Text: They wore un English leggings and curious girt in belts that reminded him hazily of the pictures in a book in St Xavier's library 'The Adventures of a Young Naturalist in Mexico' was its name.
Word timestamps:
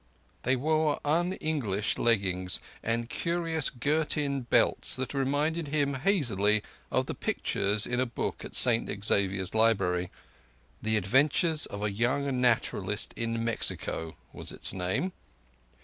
They 0.41 0.55
wore 0.55 0.99
un 1.05 1.33
English 1.33 1.99
leggings 1.99 2.59
and 2.81 3.07
curious 3.07 3.69
girt 3.69 4.17
in 4.17 4.41
belts 4.41 4.95
that 4.95 5.13
reminded 5.13 5.67
him 5.67 5.93
hazily 5.93 6.63
of 6.89 7.05
the 7.05 7.13
pictures 7.13 7.85
in 7.85 7.99
a 7.99 8.07
book 8.07 8.43
in 8.43 8.53
St 8.53 9.05
Xavier's 9.05 9.53
library 9.53 10.09
'The 10.81 10.97
Adventures 10.97 11.67
of 11.67 11.83
a 11.83 11.91
Young 11.91 12.41
Naturalist 12.41 13.13
in 13.15 13.45
Mexico' 13.45 14.15
was 14.33 14.51
its 14.51 14.73
name. 14.73 15.13